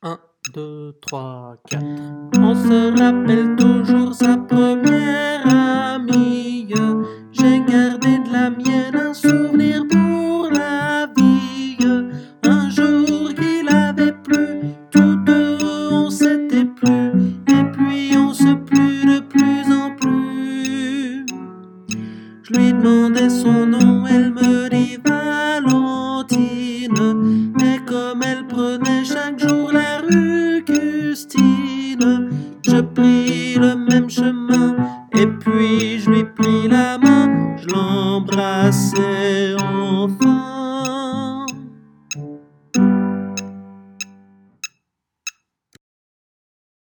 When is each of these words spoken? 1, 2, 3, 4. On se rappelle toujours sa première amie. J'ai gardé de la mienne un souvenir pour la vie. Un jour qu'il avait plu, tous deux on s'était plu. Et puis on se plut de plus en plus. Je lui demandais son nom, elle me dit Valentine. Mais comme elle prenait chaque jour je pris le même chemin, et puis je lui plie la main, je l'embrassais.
1, 0.00 0.16
2, 0.54 0.94
3, 1.00 1.56
4. 1.70 1.82
On 2.38 2.54
se 2.54 2.96
rappelle 3.00 3.56
toujours 3.56 4.14
sa 4.14 4.36
première 4.36 5.44
amie. 5.44 6.68
J'ai 7.32 7.58
gardé 7.66 8.18
de 8.20 8.32
la 8.32 8.50
mienne 8.50 8.94
un 8.94 9.12
souvenir 9.12 9.84
pour 9.88 10.50
la 10.52 11.08
vie. 11.16 11.78
Un 12.44 12.70
jour 12.70 13.34
qu'il 13.34 13.68
avait 13.68 14.12
plu, 14.12 14.60
tous 14.92 15.16
deux 15.16 15.58
on 15.90 16.08
s'était 16.10 16.64
plu. 16.64 17.10
Et 17.48 17.64
puis 17.72 18.16
on 18.16 18.32
se 18.32 18.54
plut 18.54 19.04
de 19.04 19.18
plus 19.18 19.72
en 19.72 19.96
plus. 19.96 21.26
Je 22.44 22.52
lui 22.52 22.72
demandais 22.72 23.28
son 23.28 23.66
nom, 23.66 24.06
elle 24.06 24.30
me 24.30 24.68
dit 24.70 24.96
Valentine. 25.04 26.38
Mais 27.60 27.80
comme 27.84 28.22
elle 28.22 28.46
prenait 28.46 29.04
chaque 29.04 29.40
jour 29.40 29.67
je 32.62 32.80
pris 32.80 33.54
le 33.54 33.74
même 33.74 34.08
chemin, 34.08 34.76
et 35.14 35.26
puis 35.26 35.98
je 36.00 36.10
lui 36.10 36.24
plie 36.24 36.68
la 36.68 36.98
main, 36.98 37.56
je 37.56 37.66
l'embrassais. 37.74 39.47